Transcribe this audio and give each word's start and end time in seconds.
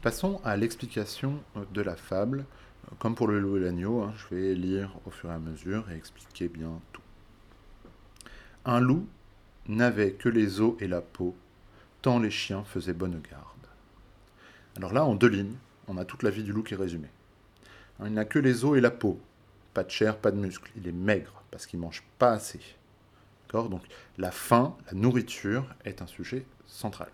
Passons 0.00 0.40
à 0.44 0.56
l'explication 0.56 1.42
de 1.74 1.82
la 1.82 1.96
fable. 1.96 2.44
Comme 3.00 3.16
pour 3.16 3.26
le 3.26 3.40
loup 3.40 3.56
et 3.56 3.60
l'agneau, 3.60 4.00
hein, 4.00 4.14
je 4.16 4.34
vais 4.34 4.54
lire 4.54 4.92
au 5.04 5.10
fur 5.10 5.28
et 5.28 5.34
à 5.34 5.40
mesure 5.40 5.90
et 5.90 5.96
expliquer 5.96 6.48
bien 6.48 6.80
tout. 6.92 7.02
Un 8.64 8.78
loup 8.78 9.08
n'avait 9.66 10.12
que 10.12 10.28
les 10.28 10.60
os 10.60 10.74
et 10.78 10.86
la 10.86 11.00
peau, 11.00 11.34
tant 12.00 12.20
les 12.20 12.30
chiens 12.30 12.62
faisaient 12.62 12.92
bonne 12.92 13.20
garde. 13.20 13.44
Alors 14.76 14.92
là, 14.92 15.04
en 15.04 15.16
deux 15.16 15.26
lignes, 15.28 15.56
on 15.88 15.98
a 15.98 16.04
toute 16.04 16.22
la 16.22 16.30
vie 16.30 16.44
du 16.44 16.52
loup 16.52 16.62
qui 16.62 16.74
est 16.74 16.78
résumée. 16.78 17.10
Hein, 17.98 18.04
il 18.06 18.14
n'a 18.14 18.24
que 18.24 18.38
les 18.38 18.64
os 18.64 18.78
et 18.78 18.80
la 18.80 18.92
peau, 18.92 19.18
pas 19.74 19.82
de 19.82 19.90
chair, 19.90 20.16
pas 20.16 20.30
de 20.30 20.38
muscles. 20.38 20.70
Il 20.76 20.86
est 20.86 20.92
maigre 20.92 21.42
parce 21.50 21.66
qu'il 21.66 21.80
mange 21.80 22.04
pas 22.20 22.30
assez. 22.30 22.60
Donc 23.52 23.82
la 24.16 24.30
faim, 24.30 24.76
la 24.86 24.96
nourriture 24.96 25.66
est 25.84 26.02
un 26.02 26.06
sujet 26.06 26.46
central. 26.66 27.10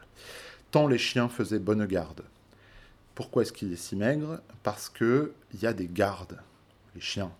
Tant 0.71 0.87
les 0.87 0.99
chiens 0.99 1.31
faisaient 1.31 1.59
bonne 1.59 1.87
garde. 1.87 2.25
Pourquoi 3.15 3.43
est-ce 3.43 3.53
qu'il 3.53 3.73
est 3.73 3.77
si 3.77 3.97
maigre? 3.97 4.41
Parce 4.63 4.89
qu'il 4.89 5.31
y 5.61 5.67
a 5.67 5.73
des 5.73 5.87
gardes, 5.87 6.41
les 6.95 7.01
chiens, 7.01 7.33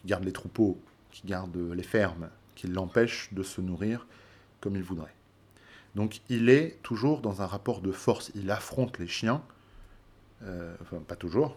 qui 0.00 0.08
gardent 0.08 0.24
les 0.24 0.32
troupeaux, 0.32 0.78
qui 1.10 1.26
gardent 1.26 1.56
les 1.56 1.82
fermes, 1.82 2.28
qui 2.54 2.66
l'empêchent 2.66 3.32
de 3.32 3.42
se 3.42 3.60
nourrir 3.60 4.06
comme 4.60 4.76
il 4.76 4.82
voudrait. 4.82 5.14
Donc 5.94 6.20
il 6.28 6.48
est 6.48 6.78
toujours 6.82 7.20
dans 7.20 7.40
un 7.40 7.46
rapport 7.46 7.80
de 7.80 7.92
force. 7.92 8.32
Il 8.34 8.50
affronte 8.50 8.98
les 8.98 9.06
chiens, 9.06 9.42
euh, 10.42 10.74
enfin 10.82 10.98
pas 10.98 11.16
toujours, 11.16 11.56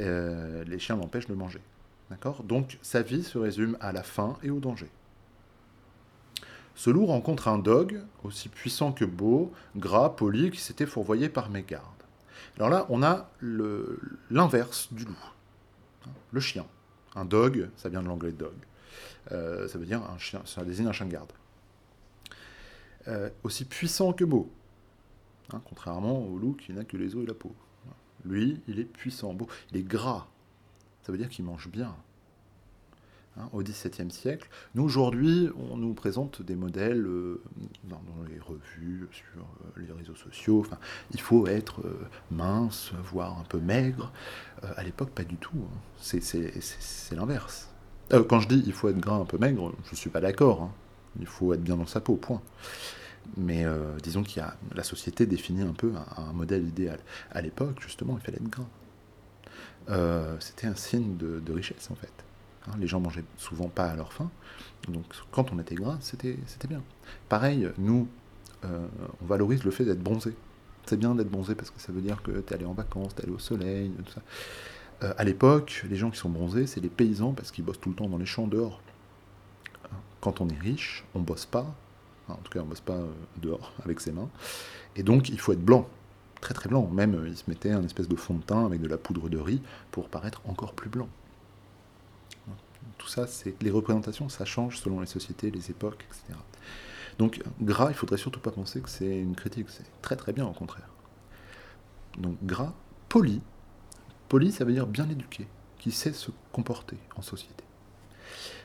euh, 0.00 0.64
les 0.64 0.78
chiens 0.78 0.96
l'empêchent 0.96 1.28
de 1.28 1.34
manger. 1.34 1.60
D'accord? 2.10 2.42
Donc 2.42 2.78
sa 2.82 3.02
vie 3.02 3.22
se 3.22 3.38
résume 3.38 3.76
à 3.80 3.92
la 3.92 4.02
faim 4.02 4.36
et 4.42 4.50
au 4.50 4.58
danger. 4.58 4.90
Ce 6.74 6.90
loup 6.90 7.06
rencontre 7.06 7.46
un 7.48 7.58
dog, 7.58 8.00
aussi 8.24 8.48
puissant 8.48 8.92
que 8.92 9.04
beau, 9.04 9.52
gras, 9.76 10.10
poli, 10.10 10.50
qui 10.50 10.60
s'était 10.60 10.86
fourvoyé 10.86 11.28
par 11.28 11.48
mes 11.50 11.62
gardes. 11.62 12.03
Alors 12.56 12.70
là, 12.70 12.86
on 12.88 13.02
a 13.02 13.30
l'inverse 14.30 14.92
du 14.92 15.04
loup, 15.04 15.18
le 16.32 16.40
chien. 16.40 16.66
Un 17.14 17.24
dog, 17.24 17.70
ça 17.76 17.88
vient 17.88 18.02
de 18.02 18.08
l'anglais 18.08 18.32
dog. 18.32 18.54
Euh, 19.32 19.68
ça 19.68 19.78
veut 19.78 19.86
dire 19.86 20.02
un 20.02 20.18
chien, 20.18 20.42
ça 20.44 20.64
désigne 20.64 20.86
un 20.86 20.92
chien 20.92 21.06
de 21.06 21.12
garde. 21.12 21.32
Euh, 23.08 23.30
aussi 23.42 23.64
puissant 23.64 24.12
que 24.12 24.24
beau, 24.24 24.50
hein, 25.52 25.60
contrairement 25.68 26.20
au 26.26 26.38
loup 26.38 26.54
qui 26.54 26.72
n'a 26.72 26.84
que 26.84 26.96
les 26.96 27.14
os 27.14 27.22
et 27.22 27.26
la 27.26 27.34
peau. 27.34 27.54
Lui, 28.24 28.62
il 28.66 28.80
est 28.80 28.84
puissant, 28.84 29.34
beau, 29.34 29.46
il 29.70 29.76
est 29.78 29.82
gras. 29.82 30.26
Ça 31.02 31.12
veut 31.12 31.18
dire 31.18 31.28
qu'il 31.28 31.44
mange 31.44 31.68
bien. 31.68 31.94
Hein, 33.36 33.48
au 33.52 33.62
XVIIe 33.62 34.12
siècle. 34.12 34.48
Nous, 34.76 34.84
aujourd'hui, 34.84 35.48
on 35.56 35.76
nous 35.76 35.92
présente 35.92 36.40
des 36.40 36.54
modèles 36.54 37.04
euh, 37.04 37.42
dans, 37.82 38.00
les 38.28 38.38
revues, 38.38 39.08
sur 39.10 39.40
euh, 39.42 39.80
les 39.80 39.90
réseaux 39.90 40.14
sociaux. 40.14 40.60
Enfin, 40.60 40.78
il 41.12 41.20
faut 41.20 41.48
être 41.48 41.80
euh, 41.80 42.06
mince, 42.30 42.92
voire 43.10 43.36
un 43.40 43.42
peu 43.42 43.58
maigre. 43.58 44.12
à 44.76 44.84
l'époque, 44.84 45.10
pas 45.10 45.24
du 45.24 45.34
tout. 45.34 45.56
Hein. 45.56 45.78
C'est 45.98 47.16
l'inverse. 47.16 47.70
quand 48.28 48.38
je 48.38 48.46
dis 48.46 48.62
il 48.66 48.72
faut 48.72 48.88
être 48.88 49.00
gras, 49.00 49.16
un 49.16 49.24
peu 49.24 49.38
maigre, 49.38 49.72
je 49.86 49.90
ne 49.90 49.96
suis 49.96 50.10
pas 50.10 50.20
d'accord. 50.20 50.62
Hein. 50.62 50.70
Il 51.18 51.26
faut 51.26 51.52
être 51.54 51.62
bien 51.62 51.76
dans 51.76 51.86
sa 51.86 52.00
peau, 52.00 52.14
point. 52.14 52.40
Mais 53.36 53.64
disons 54.02 54.22
qu'il 54.22 54.38
y 54.38 54.44
a 54.44 54.56
la 54.74 54.84
société 54.84 55.26
définit 55.26 55.62
un 55.62 55.72
peu 55.72 55.92
un, 56.16 56.32
modèle 56.32 56.68
idéal. 56.68 57.00
À 57.32 57.40
l'époque, 57.40 57.80
justement, 57.80 58.16
il 58.16 58.24
fallait 58.24 58.38
être 58.38 58.50
gras. 59.88 60.38
C'était 60.38 60.68
un 60.68 60.76
signe 60.76 61.16
de 61.16 61.52
richesse, 61.52 61.90
en 61.90 61.96
fait. 61.96 62.23
Hein, 62.68 62.72
les 62.78 62.86
gens 62.86 63.00
mangeaient 63.00 63.24
souvent 63.36 63.68
pas 63.68 63.86
à 63.86 63.96
leur 63.96 64.12
faim. 64.12 64.30
Donc 64.88 65.04
quand 65.30 65.52
on 65.52 65.58
était 65.58 65.74
gras, 65.74 65.98
c'était 66.00 66.36
bien. 66.68 66.82
Pareil, 67.28 67.68
nous, 67.78 68.08
euh, 68.64 68.86
on 69.22 69.26
valorise 69.26 69.64
le 69.64 69.70
fait 69.70 69.84
d'être 69.84 70.02
bronzé. 70.02 70.34
C'est 70.86 70.98
bien 70.98 71.14
d'être 71.14 71.30
bronzé 71.30 71.54
parce 71.54 71.70
que 71.70 71.80
ça 71.80 71.92
veut 71.92 72.00
dire 72.00 72.22
que 72.22 72.30
tu 72.30 72.52
es 72.52 72.54
allé 72.54 72.66
en 72.66 72.74
vacances, 72.74 73.14
tu 73.14 73.22
es 73.22 73.24
allé 73.24 73.32
au 73.32 73.38
soleil, 73.38 73.90
tout 74.04 74.12
ça. 74.12 74.22
Euh, 75.02 75.14
à 75.16 75.24
l'époque, 75.24 75.84
les 75.88 75.96
gens 75.96 76.10
qui 76.10 76.18
sont 76.18 76.28
bronzés, 76.28 76.66
c'est 76.66 76.80
les 76.80 76.88
paysans 76.88 77.32
parce 77.32 77.50
qu'ils 77.50 77.64
bossent 77.64 77.80
tout 77.80 77.90
le 77.90 77.94
temps 77.94 78.08
dans 78.08 78.18
les 78.18 78.26
champs 78.26 78.46
dehors. 78.46 78.80
Quand 80.20 80.40
on 80.40 80.48
est 80.48 80.58
riche, 80.58 81.04
on 81.14 81.20
bosse 81.20 81.44
pas. 81.44 81.66
en 82.28 82.36
tout 82.36 82.50
cas, 82.50 82.60
on 82.60 82.66
bosse 82.66 82.80
pas 82.80 82.94
euh, 82.94 83.12
dehors 83.42 83.72
avec 83.84 84.00
ses 84.00 84.12
mains. 84.12 84.28
Et 84.96 85.02
donc, 85.02 85.28
il 85.28 85.38
faut 85.38 85.52
être 85.52 85.64
blanc. 85.64 85.88
Très 86.40 86.54
très 86.54 86.68
blanc. 86.68 86.88
Même, 86.92 87.24
ils 87.26 87.36
se 87.36 87.44
mettaient 87.48 87.72
un 87.72 87.84
espèce 87.84 88.08
de 88.08 88.16
fond 88.16 88.34
de 88.34 88.42
teint 88.42 88.64
avec 88.64 88.80
de 88.80 88.88
la 88.88 88.98
poudre 88.98 89.28
de 89.28 89.38
riz 89.38 89.60
pour 89.90 90.08
paraître 90.08 90.42
encore 90.46 90.74
plus 90.74 90.90
blanc 90.90 91.08
tout 92.98 93.08
ça, 93.08 93.26
c'est 93.26 93.60
les 93.62 93.70
représentations, 93.70 94.28
ça 94.28 94.44
change 94.44 94.78
selon 94.78 95.00
les 95.00 95.06
sociétés, 95.06 95.50
les 95.50 95.70
époques, 95.70 96.04
etc. 96.08 96.38
Donc 97.18 97.40
gras, 97.60 97.90
il 97.90 97.94
faudrait 97.94 98.16
surtout 98.16 98.40
pas 98.40 98.50
penser 98.50 98.80
que 98.80 98.88
c'est 98.88 99.18
une 99.18 99.36
critique, 99.36 99.66
c'est 99.70 99.84
très 100.02 100.16
très 100.16 100.32
bien 100.32 100.46
au 100.46 100.52
contraire. 100.52 100.88
Donc 102.18 102.36
gras, 102.42 102.72
poli, 103.08 103.40
poli 104.28 104.52
ça 104.52 104.64
veut 104.64 104.72
dire 104.72 104.86
bien 104.86 105.08
éduqué, 105.08 105.46
qui 105.78 105.90
sait 105.90 106.12
se 106.12 106.30
comporter 106.52 106.98
en 107.16 107.22
société, 107.22 107.64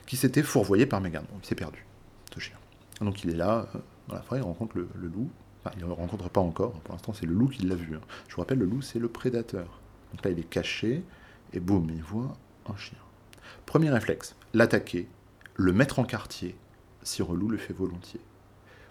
qui 0.06 0.18
s'était 0.18 0.44
fourvoyé 0.44 0.86
par 0.86 1.02
Mégane, 1.02 1.26
il 1.42 1.46
s'est 1.46 1.56
perdu, 1.56 1.86
ce 2.34 2.40
chien. 2.40 2.58
Donc 3.02 3.24
il 3.24 3.32
est 3.32 3.36
là, 3.36 3.68
euh, 3.76 3.80
dans 4.08 4.16
la 4.16 4.22
forêt, 4.22 4.40
il 4.40 4.44
rencontre 4.44 4.78
le, 4.78 4.90
loup, 4.96 5.30
enfin 5.60 5.76
il 5.78 5.84
ne 5.84 5.88
le 5.88 5.94
rencontre 5.94 6.30
pas 6.30 6.42
encore, 6.42 6.74
pour 6.82 6.94
l'instant 6.94 7.14
c'est 7.14 7.26
le 7.26 7.34
loup 7.34 7.50
qui 7.50 7.64
l'a 7.66 7.76
vu. 7.76 7.96
Hein. 7.96 8.02
Je 8.28 8.36
vous 8.36 8.42
rappelle, 8.42 8.60
le 8.60 8.66
loup 8.66 8.82
c'est 8.82 9.00
le 9.00 9.10
prédateur. 9.10 9.80
Donc 10.12 10.26
là 10.26 10.32
il 10.32 10.40
est 10.40 10.50
caché, 10.50 11.04
et 11.54 11.60
boum, 11.60 11.90
il 11.90 12.04
voit 12.04 12.38
un 12.68 12.76
chien. 12.78 12.98
Premier 13.66 13.90
réflexe, 13.90 14.36
l'attaquer, 14.54 15.08
le 15.56 15.74
mettre 15.74 16.00
en 16.00 16.04
quartier, 16.04 16.56
si 17.04 17.22
Relou 17.22 17.50
le 17.50 17.58
fait 17.58 17.74
volontiers. 17.74 18.22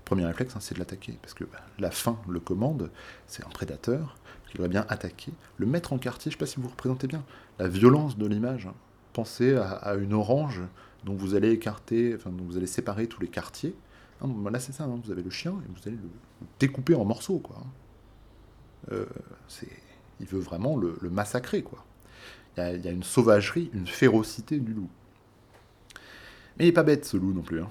Premier 0.05 0.25
réflexe, 0.25 0.57
hein, 0.57 0.61
c'est 0.61 0.75
de 0.75 0.79
l'attaquer, 0.79 1.19
parce 1.21 1.35
que 1.35 1.45
bah, 1.45 1.59
la 1.79 1.91
faim 1.91 2.19
le 2.29 2.41
commande, 2.41 2.91
c'est 3.27 3.45
un 3.45 3.51
prédateur 3.51 4.17
qui 4.49 4.55
devrait 4.55 4.71
bien 4.71 4.87
attaquer. 4.89 5.33
Le 5.59 5.67
mettre 5.67 5.93
en 5.93 5.99
quartier, 5.99 6.31
je 6.31 6.37
ne 6.37 6.39
sais 6.39 6.45
pas 6.45 6.51
si 6.51 6.61
vous 6.61 6.69
représentez 6.69 7.07
bien 7.07 7.25
la 7.59 7.69
violence 7.69 8.17
de 8.17 8.27
l'image. 8.27 8.67
Hein. 8.67 8.75
Pensez 9.13 9.55
à, 9.57 9.95
une 9.95 10.15
orange 10.15 10.63
dont 11.05 11.15
vous 11.15 11.35
allez 11.35 11.51
écarter, 11.51 12.15
enfin, 12.15 12.31
dont 12.31 12.45
vous 12.45 12.57
allez 12.57 12.67
séparer 12.67 13.07
tous 13.07 13.21
les 13.21 13.29
quartiers. 13.29 13.75
Hein, 14.23 14.29
là, 14.51 14.59
c'est 14.61 14.73
ça, 14.73 14.87
vous 14.87 15.11
avez 15.11 15.23
le 15.23 15.31
chien 15.31 15.53
et 15.53 15.69
vous 15.69 15.87
allez 15.87 15.97
le 15.97 16.09
découper 16.59 16.95
en 16.95 17.05
morceaux. 17.05 17.39
Quoi. 17.39 17.59
Euh, 18.93 19.07
il 20.21 20.27
veut 20.27 20.41
vraiment 20.41 20.77
le, 20.77 20.97
le 21.01 21.11
massacrer. 21.11 21.63
quoi. 21.63 21.85
Il 22.59 22.85
y, 22.85 22.89
a 22.89 22.93
une 22.93 23.03
sauvagerie, 23.03 23.71
une 23.73 23.87
férocité 23.87 24.59
du 24.59 24.73
loup. 24.73 24.89
Mais 26.57 26.65
il 26.65 26.67
n'est 26.67 26.73
pas 26.73 26.83
bête 26.83 27.05
ce 27.05 27.17
loup 27.17 27.33
non 27.33 27.43
plus. 27.43 27.61
Hein. 27.61 27.69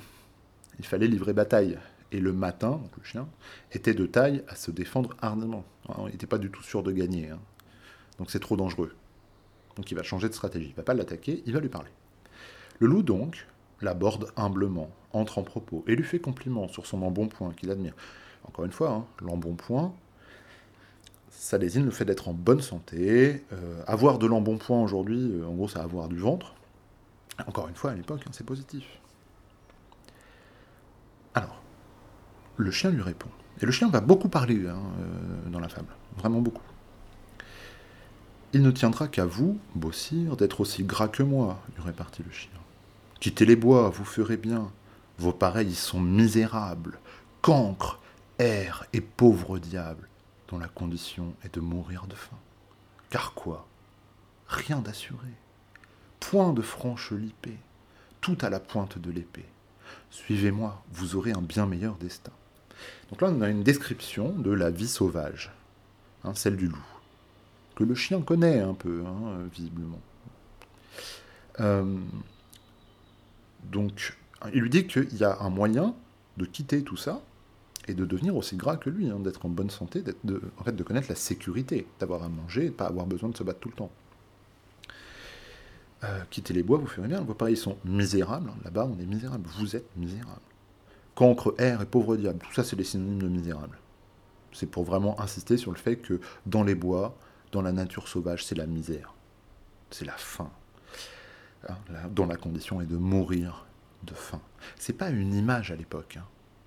Il 0.80 0.86
fallait 0.86 1.08
livrer 1.08 1.34
bataille. 1.34 1.78
Et 2.14 2.22
le 2.22 2.32
matin, 2.32 2.80
le 2.98 3.04
chien, 3.04 3.28
était 3.74 3.94
de 3.94 4.06
taille 4.06 4.42
à 4.48 4.56
se 4.56 4.72
défendre 4.72 5.14
ardemment. 5.22 5.66
Il 6.00 6.06
n'était 6.06 6.26
pas 6.26 6.38
du 6.38 6.50
tout 6.50 6.64
sûr 6.64 6.82
de 6.82 6.94
gagner. 6.94 7.30
Hein. 7.30 7.40
Donc 8.18 8.32
c'est 8.32 8.40
trop 8.40 8.56
dangereux. 8.56 8.96
Donc 9.76 9.92
il 9.92 9.96
va 9.96 10.04
changer 10.04 10.30
de 10.30 10.34
stratégie. 10.34 10.68
Il 10.68 10.72
ne 10.72 10.78
va 10.78 10.84
pas 10.84 10.94
l'attaquer, 10.94 11.44
il 11.46 11.54
va 11.54 11.60
lui 11.60 11.68
parler. 11.68 11.90
Le 12.80 12.88
loup 12.88 13.04
donc 13.04 13.46
l'aborde 13.82 14.32
humblement, 14.38 14.90
entre 15.14 15.38
en 15.38 15.44
propos, 15.44 15.84
et 15.88 15.96
lui 15.96 16.04
fait 16.04 16.20
compliment 16.20 16.68
sur 16.68 16.86
son 16.86 17.02
embonpoint 17.04 17.54
qu'il 17.54 17.70
admire. 17.72 17.94
Encore 18.44 18.66
une 18.66 18.72
fois, 18.72 18.92
hein, 18.92 19.06
l'embonpoint, 19.22 19.94
ça 21.38 21.60
désigne 21.60 21.86
le 21.86 21.92
fait 21.92 22.04
d'être 22.04 22.28
en 22.28 22.34
bonne 22.34 22.62
santé. 22.62 23.44
Euh, 23.54 23.84
avoir 23.86 24.18
de 24.18 24.26
l'embonpoint 24.26 24.82
aujourd'hui, 24.82 25.34
euh, 25.34 25.46
en 25.46 25.54
gros, 25.54 25.68
c'est 25.68 25.80
avoir 25.80 26.10
du 26.10 26.18
ventre. 26.18 26.56
Encore 27.46 27.68
une 27.68 27.76
fois, 27.76 27.92
à 27.92 27.94
l'époque, 27.94 28.22
hein, 28.26 28.32
c'est 28.32 28.46
positif. 28.46 28.84
Alors, 31.36 31.62
le 32.58 32.72
chien 32.72 32.90
lui 32.90 33.04
répond. 33.04 33.30
Et 33.62 33.68
le 33.68 33.72
chien 33.72 33.88
va 33.88 34.02
beaucoup 34.02 34.30
parler 34.30 34.68
hein, 34.68 34.82
euh, 35.00 35.50
dans 35.50 35.60
la 35.60 35.70
fable, 35.70 35.94
vraiment 36.18 36.42
beaucoup. 36.42 36.64
Il 38.54 38.64
ne 38.64 38.72
tiendra 38.72 39.08
qu'à 39.08 39.26
vous, 39.26 39.60
beau 39.76 39.92
sire, 39.92 40.38
d'être 40.38 40.60
aussi 40.60 40.84
gras 40.84 41.08
que 41.08 41.22
moi, 41.22 41.60
lui 41.76 41.84
répartit 41.84 42.24
le 42.24 42.32
chien. 42.32 42.50
Quittez 43.20 43.46
les 43.46 43.56
bois, 43.56 43.90
vous 43.90 44.06
ferez 44.06 44.38
bien. 44.38 44.72
Vos 45.20 45.34
pareils 45.34 45.76
sont 45.76 46.00
misérables, 46.00 47.00
cancres, 47.44 48.00
airs 48.40 48.86
et 48.94 49.02
pauvres 49.02 49.60
diables 49.60 50.08
dont 50.48 50.58
la 50.58 50.68
condition 50.68 51.34
est 51.44 51.56
de 51.56 51.60
mourir 51.60 52.08
de 52.08 52.16
faim. 52.16 52.38
Car 53.10 53.34
quoi? 53.34 53.68
Rien 54.48 54.80
d'assuré. 54.80 55.32
Point 56.20 56.54
de 56.54 56.62
franche 56.62 57.12
lipée, 57.12 57.58
tout 58.22 58.38
à 58.42 58.50
la 58.50 58.60
pointe 58.60 58.98
de 58.98 59.12
l'épée. 59.12 59.46
Suivez-moi, 60.10 60.84
vous 60.92 61.16
aurez 61.16 61.32
un 61.32 61.42
bien 61.42 61.66
meilleur 61.66 61.96
destin. 61.96 62.32
Donc 63.10 63.22
là, 63.22 63.30
on 63.32 63.42
a 63.42 63.50
une 63.50 63.64
description 63.64 64.32
de 64.32 64.52
la 64.52 64.70
vie 64.70 64.88
sauvage, 64.88 65.52
hein, 66.24 66.34
celle 66.36 66.58
du 66.58 66.68
loup, 66.68 66.86
que 67.76 67.84
le 67.84 67.96
chien 67.96 68.22
connaît 68.22 68.60
un 68.60 68.74
peu, 68.74 69.04
hein, 69.06 69.48
visiblement. 69.54 70.02
Euh, 71.60 71.98
donc, 73.64 74.18
il 74.54 74.62
lui 74.62 74.70
dit 74.70 74.88
qu'il 74.88 75.16
y 75.16 75.24
a 75.24 75.40
un 75.40 75.50
moyen 75.50 75.96
de 76.38 76.46
quitter 76.46 76.84
tout 76.84 76.98
ça, 76.98 77.22
et 77.88 77.94
de 77.94 78.06
devenir 78.06 78.36
aussi 78.36 78.56
gras 78.56 78.78
que 78.78 78.90
lui, 78.90 79.10
hein, 79.10 79.20
d'être 79.20 79.46
en 79.46 79.50
bonne 79.50 79.70
santé, 79.70 80.04
de, 80.24 80.42
en 80.58 80.64
fait, 80.64 80.76
de 80.76 80.84
connaître 80.84 81.08
la 81.10 81.16
sécurité, 81.16 81.88
d'avoir 82.00 82.24
à 82.24 82.30
manger 82.30 82.62
et 82.62 82.66
de 82.66 82.72
ne 82.72 82.76
pas 82.76 82.88
avoir 82.88 83.06
besoin 83.06 83.30
de 83.30 83.38
se 83.38 83.44
battre 83.44 83.60
tout 83.60 83.70
le 83.70 83.76
temps. 83.76 83.92
Euh, 86.04 86.22
quittez 86.30 86.54
les 86.54 86.64
bois, 86.64 86.78
vous 86.78 86.86
ferez 86.86 87.08
bien. 87.08 87.22
Vos 87.22 87.34
pareils 87.34 87.58
sont 87.58 87.78
misérables. 87.86 88.50
Hein. 88.50 88.58
Là-bas, 88.64 88.90
on 88.92 89.00
est 89.00 89.06
misérable. 89.06 89.50
Vous 89.58 89.76
êtes 89.76 89.90
misérable. 89.96 90.42
Cancre, 91.16 91.56
air 91.58 91.82
et 91.82 91.86
pauvre 91.86 92.18
diable. 92.18 92.40
Tout 92.40 92.54
ça, 92.54 92.64
c'est 92.64 92.76
les 92.76 92.84
synonymes 92.84 93.22
de 93.22 93.28
misérable. 93.28 93.78
C'est 94.52 94.68
pour 94.68 94.84
vraiment 94.84 95.20
insister 95.20 95.58
sur 95.58 95.72
le 95.72 95.78
fait 95.78 95.96
que 95.96 96.20
dans 96.46 96.64
les 96.64 96.76
bois, 96.76 97.18
dans 97.52 97.62
la 97.62 97.72
nature 97.72 98.08
sauvage, 98.08 98.46
c'est 98.46 98.56
la 98.56 98.68
misère. 98.68 99.14
C'est 99.90 100.06
la 100.06 100.14
faim. 100.14 100.52
Hein, 101.68 101.76
dont 102.12 102.28
la 102.28 102.38
condition 102.38 102.82
est 102.82 102.86
de 102.86 102.98
mourir 102.98 103.66
de 104.04 104.14
faim. 104.14 104.42
C'est 104.78 104.94
pas 104.94 105.10
une 105.10 105.34
image 105.34 105.72
à 105.72 105.76
l'époque. 105.76 106.20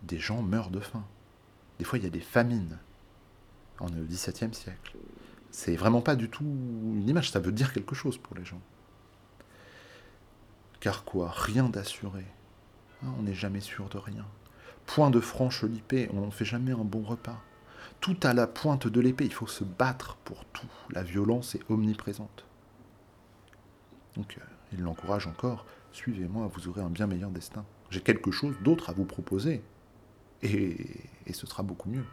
Des 0.02 0.18
gens 0.18 0.42
meurent 0.42 0.70
de 0.70 0.80
faim. 0.80 1.04
Des 1.78 1.84
fois, 1.84 1.98
il 1.98 2.04
y 2.04 2.06
a 2.06 2.10
des 2.10 2.20
famines. 2.20 2.78
On 3.80 3.88
est 3.88 4.06
XVIIe 4.08 4.54
siècle. 4.54 4.96
C'est 5.50 5.76
vraiment 5.76 6.00
pas 6.00 6.16
du 6.16 6.28
tout 6.28 6.44
une 6.44 7.08
image, 7.08 7.30
ça 7.30 7.40
veut 7.40 7.52
dire 7.52 7.72
quelque 7.72 7.94
chose 7.94 8.18
pour 8.18 8.36
les 8.36 8.44
gens. 8.44 8.60
Car 10.80 11.04
quoi? 11.04 11.30
Rien 11.34 11.68
d'assuré. 11.68 12.24
Hein, 13.02 13.08
on 13.18 13.22
n'est 13.22 13.34
jamais 13.34 13.60
sûr 13.60 13.88
de 13.88 13.98
rien. 13.98 14.26
Point 14.86 15.10
de 15.10 15.20
franche 15.20 15.64
lipée, 15.64 16.08
on 16.12 16.26
ne 16.26 16.30
fait 16.30 16.44
jamais 16.44 16.72
un 16.72 16.84
bon 16.84 17.02
repas. 17.02 17.40
Tout 18.00 18.16
à 18.22 18.32
la 18.32 18.46
pointe 18.46 18.86
de 18.86 19.00
l'épée, 19.00 19.24
il 19.24 19.32
faut 19.32 19.46
se 19.46 19.64
battre 19.64 20.16
pour 20.24 20.44
tout. 20.46 20.66
La 20.90 21.02
violence 21.02 21.54
est 21.54 21.70
omniprésente. 21.70 22.44
Donc, 24.16 24.36
euh, 24.38 24.44
il 24.72 24.80
l'encourage 24.80 25.26
encore. 25.26 25.66
Suivez-moi, 25.92 26.50
vous 26.52 26.68
aurez 26.68 26.80
un 26.80 26.90
bien 26.90 27.06
meilleur 27.06 27.30
destin. 27.30 27.64
J'ai 27.90 28.00
quelque 28.00 28.30
chose 28.30 28.54
d'autre 28.62 28.90
à 28.90 28.92
vous 28.92 29.04
proposer. 29.04 29.62
Et, 30.42 30.76
ce 31.32 31.46
sera 31.46 31.62
beaucoup 31.62 31.88
mieux. 31.88 32.04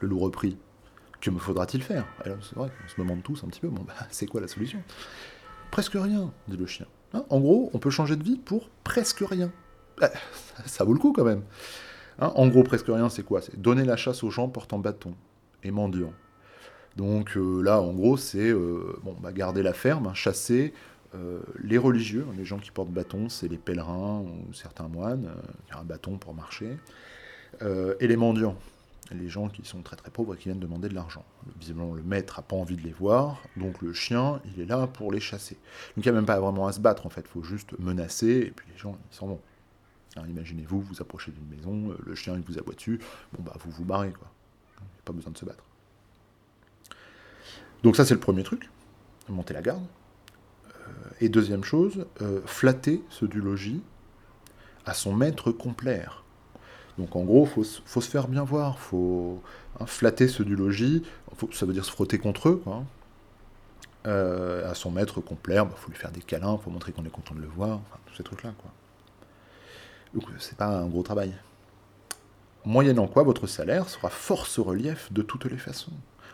Le 0.00 0.08
loup 0.08 0.18
reprit. 0.18 0.58
Que 1.20 1.30
me 1.30 1.38
faudra-t-il 1.38 1.82
faire? 1.82 2.06
C'est 2.24 2.54
vrai 2.54 2.70
qu'on 2.70 2.88
se 2.88 2.96
demande 2.96 3.22
tous 3.22 3.42
un 3.42 3.48
petit 3.48 3.60
peu, 3.60 3.68
bon, 3.68 3.82
bah, 3.82 3.94
c'est 4.10 4.26
quoi 4.26 4.40
la 4.40 4.48
solution? 4.48 4.82
Presque 5.70 5.94
rien, 5.94 6.32
dit 6.46 6.56
le 6.56 6.66
chien. 6.66 6.86
Hein, 7.12 7.24
en 7.30 7.40
gros, 7.40 7.70
on 7.74 7.78
peut 7.78 7.90
changer 7.90 8.16
de 8.16 8.22
vie 8.22 8.36
pour 8.36 8.70
presque 8.84 9.24
rien. 9.28 9.50
Bah, 10.00 10.10
ça 10.66 10.84
vaut 10.84 10.92
le 10.92 10.98
coup 11.00 11.12
quand 11.12 11.24
même. 11.24 11.42
Hein, 12.20 12.32
en 12.34 12.48
gros, 12.48 12.62
presque 12.62 12.86
rien, 12.86 13.08
c'est 13.08 13.22
quoi? 13.22 13.42
C'est 13.42 13.60
donner 13.60 13.84
la 13.84 13.96
chasse 13.96 14.22
aux 14.22 14.30
gens 14.30 14.48
portant 14.48 14.78
bâton 14.78 15.14
et 15.62 15.70
mendiants. 15.70 16.14
Donc 16.96 17.36
euh, 17.36 17.62
là, 17.62 17.80
en 17.80 17.92
gros, 17.92 18.16
c'est 18.16 18.50
euh, 18.50 18.98
bon, 19.02 19.16
bah, 19.20 19.32
garder 19.32 19.62
la 19.62 19.72
ferme, 19.72 20.08
hein, 20.08 20.14
chasser 20.14 20.72
euh, 21.14 21.40
les 21.62 21.78
religieux, 21.78 22.26
les 22.36 22.44
gens 22.44 22.58
qui 22.58 22.70
portent 22.70 22.90
bâton, 22.90 23.28
c'est 23.28 23.48
les 23.48 23.58
pèlerins 23.58 24.20
ou 24.20 24.52
certains 24.52 24.88
moines, 24.88 25.30
qui 25.66 25.74
ont 25.74 25.80
un 25.80 25.84
bâton 25.84 26.18
pour 26.18 26.34
marcher, 26.34 26.76
et 27.62 28.06
les 28.06 28.16
mendiants, 28.16 28.56
les 29.10 29.28
gens 29.28 29.48
qui 29.48 29.64
sont 29.64 29.82
très 29.82 29.96
très 29.96 30.10
pauvres 30.10 30.34
et 30.34 30.36
qui 30.36 30.44
viennent 30.44 30.60
demander 30.60 30.88
de 30.88 30.94
l'argent. 30.94 31.24
Visiblement, 31.58 31.94
le 31.94 32.02
maître 32.02 32.38
n'a 32.38 32.42
pas 32.42 32.56
envie 32.56 32.76
de 32.76 32.82
les 32.82 32.92
voir, 32.92 33.42
donc 33.56 33.80
le 33.80 33.92
chien, 33.92 34.40
il 34.44 34.60
est 34.60 34.66
là 34.66 34.86
pour 34.86 35.10
les 35.10 35.20
chasser. 35.20 35.56
Donc 35.96 36.04
il 36.04 36.10
n'y 36.10 36.10
a 36.10 36.12
même 36.12 36.26
pas 36.26 36.38
vraiment 36.38 36.66
à 36.66 36.72
se 36.72 36.80
battre, 36.80 37.06
en 37.06 37.10
fait, 37.10 37.22
il 37.22 37.28
faut 37.28 37.42
juste 37.42 37.78
menacer, 37.78 38.44
et 38.46 38.50
puis 38.50 38.66
les 38.70 38.78
gens, 38.78 38.98
ils 39.10 39.16
s'en 39.16 39.26
vont. 39.26 39.40
Imaginez-vous, 40.16 40.80
vous 40.80 41.00
approchez 41.00 41.30
d'une 41.30 41.46
maison, 41.46 41.96
le 42.04 42.14
chien, 42.14 42.34
il 42.34 42.42
vous 42.42 42.58
aboie 42.58 42.74
dessus, 42.74 42.98
bon 43.32 43.42
bah 43.42 43.54
vous 43.60 43.70
vous 43.70 43.84
barrez, 43.84 44.10
quoi. 44.10 44.28
Il 44.78 44.84
n'y 44.84 45.00
a 45.00 45.02
pas 45.04 45.12
besoin 45.12 45.32
de 45.32 45.38
se 45.38 45.44
battre. 45.44 45.64
Donc 47.82 47.94
ça, 47.96 48.04
c'est 48.04 48.14
le 48.14 48.20
premier 48.20 48.42
truc, 48.42 48.68
monter 49.28 49.54
la 49.54 49.62
garde. 49.62 49.84
Euh, 51.20 51.24
et 51.24 51.28
deuxième 51.28 51.64
chose, 51.64 52.06
euh, 52.22 52.40
flatter 52.46 53.02
ce 53.10 53.24
du 53.24 53.40
logis 53.40 53.82
à 54.86 54.94
son 54.94 55.12
maître 55.12 55.52
complaire. 55.52 56.24
Donc 56.96 57.14
en 57.14 57.22
gros, 57.22 57.46
il 57.56 57.64
faut, 57.84 58.00
se 58.00 58.08
faire 58.08 58.26
bien 58.26 58.42
voir, 58.42 58.78
faut 58.78 59.40
hein, 59.78 59.86
flatter 59.86 60.26
ceux 60.26 60.44
du 60.44 60.56
logis, 60.56 61.02
ça 61.52 61.66
veut 61.66 61.72
dire 61.72 61.84
se 61.84 61.90
frotter 61.90 62.18
contre 62.18 62.48
eux, 62.48 62.60
quoi. 62.62 62.84
Euh, 64.06 64.68
à 64.70 64.74
son 64.74 64.90
maître 64.90 65.20
complaire, 65.20 65.64
il 65.64 65.70
bah, 65.70 65.76
faut 65.76 65.90
lui 65.90 65.98
faire 65.98 66.10
des 66.10 66.20
câlins, 66.20 66.56
il 66.58 66.64
faut 66.64 66.70
montrer 66.70 66.92
qu'on 66.92 67.04
est 67.04 67.10
content 67.10 67.34
de 67.34 67.40
le 67.40 67.48
voir, 67.48 67.80
enfin, 67.88 67.98
tous 68.06 68.14
ces 68.14 68.22
trucs-là. 68.22 68.52
Quoi. 68.56 68.70
Donc 70.14 70.24
c'est 70.38 70.56
pas 70.56 70.66
un 70.66 70.86
gros 70.86 71.02
travail. 71.02 71.34
Moyennant 72.64 73.06
quoi, 73.06 73.22
votre 73.22 73.46
salaire 73.46 73.88
sera 73.88 74.08
force 74.08 74.58
relief 74.58 75.12
de 75.12 75.22
toutes 75.22 75.44
les 75.44 75.58
façons 75.58 75.92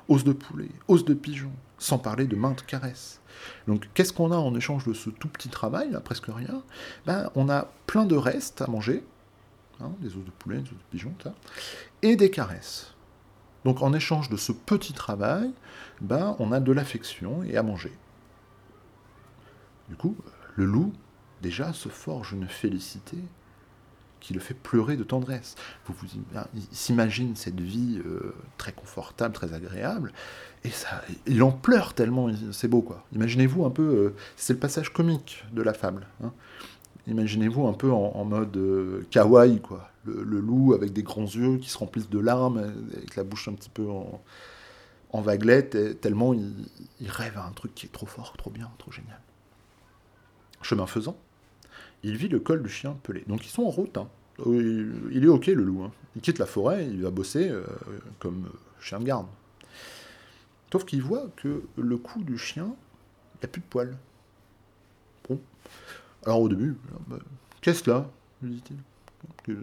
os 0.08 0.24
de 0.24 0.32
poulet, 0.32 0.70
os 0.88 1.04
de 1.04 1.14
pigeon, 1.14 1.52
sans 1.78 1.98
parler 1.98 2.26
de 2.26 2.36
maintes 2.36 2.64
caresses. 2.66 3.20
Donc 3.66 3.88
qu'est-ce 3.94 4.12
qu'on 4.12 4.32
a 4.32 4.36
en 4.36 4.54
échange 4.54 4.86
de 4.86 4.94
ce 4.94 5.10
tout 5.10 5.28
petit 5.28 5.48
travail, 5.48 5.90
là, 5.90 6.00
presque 6.00 6.26
rien? 6.28 6.62
Ben, 7.06 7.30
On 7.34 7.48
a 7.48 7.68
plein 7.86 8.04
de 8.04 8.16
restes 8.16 8.62
à 8.62 8.66
manger, 8.66 9.04
hein, 9.80 9.92
des 10.00 10.16
os 10.16 10.24
de 10.24 10.30
poulet, 10.30 10.58
des 10.58 10.70
os 10.70 10.76
de 10.76 10.90
pigeon, 10.90 11.14
et 12.02 12.16
des 12.16 12.30
caresses. 12.30 12.94
Donc 13.64 13.82
en 13.82 13.92
échange 13.92 14.28
de 14.28 14.36
ce 14.36 14.52
petit 14.52 14.92
travail, 14.92 15.50
ben, 16.00 16.36
on 16.38 16.52
a 16.52 16.60
de 16.60 16.72
l'affection 16.72 17.42
et 17.42 17.56
à 17.56 17.62
manger. 17.62 17.92
Du 19.88 19.96
coup, 19.96 20.16
le 20.56 20.64
loup, 20.64 20.92
déjà, 21.42 21.72
se 21.72 21.88
forge 21.88 22.32
une 22.32 22.48
félicité 22.48 23.18
qui 24.24 24.32
le 24.32 24.40
fait 24.40 24.54
pleurer 24.54 24.96
de 24.96 25.04
tendresse. 25.04 25.54
Vous 25.84 25.92
vous 25.92 26.06
il 26.54 26.62
s'imagine 26.72 27.36
cette 27.36 27.60
vie 27.60 28.00
euh, 28.06 28.34
très 28.56 28.72
confortable, 28.72 29.34
très 29.34 29.52
agréable, 29.52 30.12
et 30.64 30.70
ça, 30.70 31.02
il 31.26 31.42
en 31.42 31.52
pleure 31.52 31.92
tellement 31.92 32.30
c'est 32.50 32.68
beau. 32.68 32.82
Imaginez-vous 33.12 33.66
un 33.66 33.70
peu, 33.70 33.82
euh, 33.82 34.14
c'est 34.36 34.54
le 34.54 34.58
passage 34.58 34.90
comique 34.90 35.44
de 35.52 35.60
la 35.60 35.74
fable. 35.74 36.06
Hein. 36.22 36.32
Imaginez-vous 37.06 37.66
un 37.66 37.74
peu 37.74 37.92
en, 37.92 38.24
mode 38.24 38.56
euh, 38.56 39.06
kawaii 39.10 39.60
quoi, 39.60 39.90
le, 40.06 40.40
loup 40.40 40.72
avec 40.72 40.94
des 40.94 41.02
grands 41.02 41.26
yeux 41.26 41.58
qui 41.58 41.68
se 41.68 41.76
remplissent 41.76 42.08
de 42.08 42.18
larmes, 42.18 42.72
avec 42.96 43.16
la 43.16 43.24
bouche 43.24 43.48
un 43.48 43.52
petit 43.52 43.68
peu 43.68 43.86
en, 43.90 44.22
en 45.10 45.20
vaguelette, 45.20 46.00
tellement 46.00 46.32
il 46.32 47.10
rêve 47.10 47.36
à 47.36 47.44
un 47.44 47.52
truc 47.52 47.74
qui 47.74 47.84
est 47.84 47.92
trop 47.92 48.06
fort, 48.06 48.32
trop 48.38 48.50
bien, 48.50 48.70
trop 48.78 48.90
génial. 48.90 49.20
Chemin 50.62 50.86
faisant, 50.86 51.18
il 52.04 52.16
vit 52.16 52.28
le 52.28 52.38
col 52.38 52.62
du 52.62 52.68
chien 52.68 52.96
pelé. 53.02 53.24
Donc 53.26 53.44
ils 53.44 53.50
sont 53.50 53.62
en 53.62 53.70
route. 53.70 53.96
Hein. 53.96 54.08
Il 54.46 55.24
est 55.24 55.28
ok 55.28 55.46
le 55.46 55.62
loup. 55.64 55.82
Hein. 55.82 55.92
Il 56.16 56.22
quitte 56.22 56.38
la 56.38 56.46
forêt, 56.46 56.86
il 56.86 57.02
va 57.02 57.10
bosser 57.10 57.48
euh, 57.48 57.64
comme 58.18 58.48
chien 58.80 59.00
de 59.00 59.04
garde. 59.04 59.26
Sauf 60.70 60.84
qu'il 60.84 61.02
voit 61.02 61.28
que 61.36 61.62
le 61.76 61.96
cou 61.96 62.22
du 62.22 62.36
chien, 62.36 62.64
il 62.66 63.38
n'y 63.38 63.44
a 63.44 63.48
plus 63.48 63.60
de 63.60 63.66
poils. 63.66 63.96
Bon. 65.28 65.40
Alors 66.24 66.40
au 66.40 66.48
début, 66.48 66.76
bah, 67.06 67.18
qu'est-ce 67.60 67.88
là? 67.88 68.10
Lui 68.42 68.54
dit-il. 68.56 68.76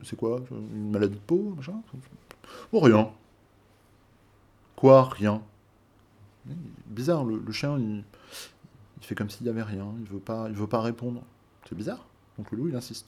C'est 0.03 0.15
quoi? 0.15 0.41
Une 0.51 0.91
maladie 0.91 1.15
de 1.15 1.19
peau 1.19 1.55
Oh 2.71 2.79
rien. 2.79 3.11
Quoi? 4.75 5.09
Rien. 5.09 5.41
Bizarre, 6.88 7.23
le, 7.23 7.51
chien, 7.51 7.77
il, 7.77 8.03
fait 9.01 9.13
comme 9.13 9.29
s'il 9.29 9.43
n'y 9.43 9.49
avait 9.49 9.63
rien. 9.63 9.93
Il 9.99 10.07
veut 10.07 10.19
pas, 10.19 10.47
il 10.49 10.55
veut 10.55 10.67
pas 10.67 10.81
répondre. 10.81 11.21
C'est 11.67 11.75
bizarre. 11.75 12.05
Donc 12.37 12.51
le 12.51 12.57
loup, 12.57 12.67
il 12.69 12.75
insiste. 12.75 13.07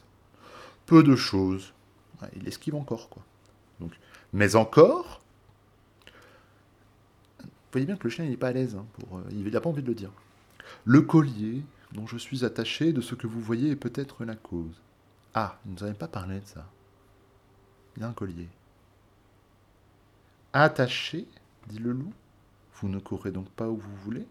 Peu 0.85 1.03
de 1.03 1.15
choses. 1.15 1.73
il 2.35 2.47
esquive 2.47 2.75
encore, 2.75 3.09
quoi. 3.09 3.23
Mais 4.31 4.55
encore, 4.55 5.21
vous 7.73 7.79
voyez 7.79 7.85
bien 7.85 7.97
que 7.97 8.03
le 8.03 8.09
chien, 8.09 8.25
il 8.25 8.31
n'est 8.31 8.37
pas 8.37 8.49
à 8.49 8.53
l'aise. 8.53 8.75
Hein, 8.75 8.85
pour, 8.93 9.17
euh, 9.17 9.23
il 9.31 9.49
n'a 9.49 9.61
pas 9.61 9.69
envie 9.69 9.81
de 9.81 9.87
le 9.87 9.95
dire. 9.95 10.11
Le 10.85 11.01
collier 11.01 11.63
dont 11.91 12.07
je 12.07 12.17
suis 12.17 12.45
attaché 12.45 12.93
de 12.93 13.01
ce 13.01 13.15
que 13.15 13.27
vous 13.27 13.41
voyez 13.41 13.71
est 13.71 13.75
peut-être 13.75 14.25
la 14.25 14.35
cause. 14.35 14.81
Ah, 15.33 15.59
il 15.65 15.71
ne 15.71 15.77
nous 15.77 15.83
avait 15.83 15.93
pas 15.93 16.07
parlé 16.07 16.39
de 16.39 16.45
ça. 16.45 16.67
Il 17.95 18.01
y 18.01 18.03
a 18.03 18.07
un 18.07 18.13
collier. 18.13 18.47
Attaché, 20.53 21.27
dit 21.67 21.79
le 21.79 21.91
loup. 21.91 22.13
Vous 22.75 22.89
ne 22.89 22.99
courrez 22.99 23.31
donc 23.31 23.49
pas 23.49 23.69
où 23.69 23.77
vous 23.77 23.95
voulez 24.03 24.25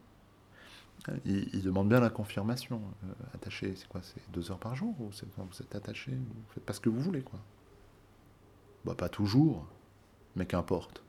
il, 1.24 1.62
demande 1.62 1.88
bien 1.88 2.00
la 2.00 2.10
confirmation. 2.10 2.80
Euh, 3.04 3.12
attaché, 3.34 3.74
c'est 3.76 3.88
quoi 3.88 4.00
C'est 4.02 4.30
deux 4.32 4.50
heures 4.50 4.58
par 4.58 4.74
jour 4.74 4.94
ou 5.00 5.12
c'est 5.12 5.26
quand 5.34 5.44
vous 5.44 5.62
êtes 5.62 5.74
attaché 5.74 6.12
Vous 6.12 6.52
faites 6.54 6.64
pas 6.64 6.72
ce 6.72 6.80
que 6.80 6.88
vous 6.88 7.00
voulez, 7.00 7.22
quoi. 7.22 7.40
Bah, 8.84 8.94
pas 8.94 9.08
toujours, 9.08 9.66
mais 10.36 10.46
qu'importe. 10.46 11.02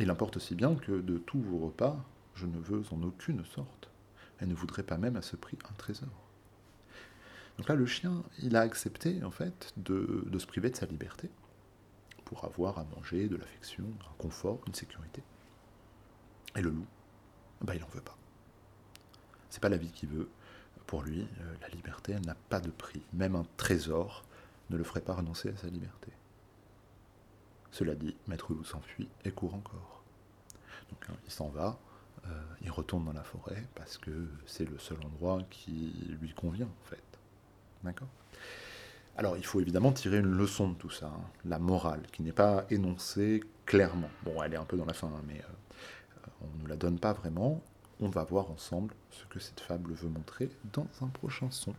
Il 0.00 0.10
importe 0.10 0.36
aussi 0.36 0.54
bien 0.54 0.74
que 0.76 1.00
de 1.00 1.18
tous 1.18 1.40
vos 1.40 1.58
repas, 1.58 2.04
je 2.34 2.46
ne 2.46 2.58
veux 2.58 2.82
en 2.92 3.02
aucune 3.02 3.44
sorte, 3.44 3.90
et 4.40 4.46
ne 4.46 4.54
voudrais 4.54 4.84
pas 4.84 4.96
même 4.96 5.16
à 5.16 5.22
ce 5.22 5.34
prix 5.34 5.58
un 5.68 5.74
trésor. 5.74 6.08
Donc 7.56 7.68
là, 7.68 7.74
le 7.74 7.86
chien, 7.86 8.22
il 8.40 8.54
a 8.54 8.60
accepté, 8.60 9.24
en 9.24 9.32
fait, 9.32 9.72
de 9.76 10.38
se 10.38 10.46
priver 10.46 10.70
de 10.70 10.76
sa 10.76 10.86
liberté 10.86 11.28
pour 12.24 12.44
avoir 12.44 12.78
à 12.78 12.84
manger, 12.94 13.26
de 13.26 13.36
l'affection, 13.36 13.84
un 14.02 14.14
confort, 14.18 14.60
une 14.66 14.74
sécurité. 14.74 15.22
Et 16.54 16.60
le 16.60 16.70
loup, 16.70 16.86
bah, 17.60 17.74
il 17.74 17.80
n'en 17.80 17.88
veut 17.88 18.00
pas. 18.00 18.16
C'est 19.50 19.60
pas 19.60 19.68
la 19.68 19.76
vie 19.76 19.90
qu'il 19.90 20.08
veut. 20.08 20.28
Pour 20.86 21.02
lui, 21.02 21.20
euh, 21.20 21.54
la 21.60 21.68
liberté, 21.68 22.12
elle 22.12 22.24
n'a 22.26 22.36
pas 22.48 22.60
de 22.60 22.70
prix. 22.70 23.02
Même 23.12 23.36
un 23.36 23.46
trésor 23.56 24.24
ne 24.70 24.76
le 24.76 24.84
ferait 24.84 25.00
pas 25.00 25.14
renoncer 25.14 25.50
à 25.50 25.56
sa 25.56 25.66
liberté. 25.68 26.12
Cela 27.70 27.94
dit, 27.94 28.16
Maître 28.26 28.52
Loup 28.52 28.64
s'enfuit 28.64 29.08
et 29.24 29.30
court 29.30 29.54
encore. 29.54 30.02
Donc 30.90 31.04
hein, 31.10 31.16
il 31.26 31.30
s'en 31.30 31.48
va, 31.48 31.78
euh, 32.26 32.42
il 32.62 32.70
retourne 32.70 33.04
dans 33.04 33.12
la 33.12 33.22
forêt 33.22 33.66
parce 33.74 33.98
que 33.98 34.28
c'est 34.46 34.68
le 34.68 34.78
seul 34.78 34.98
endroit 35.04 35.42
qui 35.50 35.92
lui 36.20 36.32
convient 36.32 36.66
en 36.66 36.88
fait. 36.88 37.02
D'accord? 37.84 38.08
Alors 39.16 39.36
il 39.36 39.44
faut 39.44 39.60
évidemment 39.60 39.92
tirer 39.92 40.18
une 40.18 40.36
leçon 40.36 40.70
de 40.70 40.74
tout 40.74 40.90
ça, 40.90 41.06
hein. 41.06 41.24
la 41.44 41.58
morale, 41.58 42.02
qui 42.12 42.22
n'est 42.22 42.32
pas 42.32 42.64
énoncée 42.70 43.42
clairement. 43.66 44.10
Bon, 44.24 44.42
elle 44.42 44.54
est 44.54 44.58
un 44.58 44.64
peu 44.64 44.76
dans 44.76 44.86
la 44.86 44.94
fin, 44.94 45.08
hein, 45.08 45.22
mais 45.26 45.40
euh, 45.40 45.52
on 46.40 46.62
ne 46.62 46.68
la 46.68 46.76
donne 46.76 46.98
pas 46.98 47.12
vraiment. 47.12 47.60
On 48.00 48.08
va 48.08 48.24
voir 48.24 48.50
ensemble 48.50 48.94
ce 49.10 49.24
que 49.26 49.40
cette 49.40 49.60
fable 49.60 49.92
veut 49.92 50.08
montrer 50.08 50.50
dans 50.72 50.86
un 51.02 51.08
prochain 51.08 51.50
son. 51.50 51.74